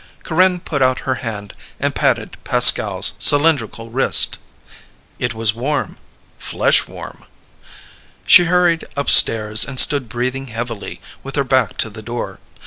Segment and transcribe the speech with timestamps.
[0.23, 4.39] Corinne put out her hand and patted Pascal's cylindrical wrist.
[5.19, 5.97] It was warm
[6.39, 7.25] flesh warm.
[8.25, 12.39] She hurried upstairs and stood breathing heavily with her back to the door.